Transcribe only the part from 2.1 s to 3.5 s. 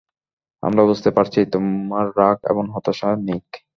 রাগ এবং হতাশা, নিক।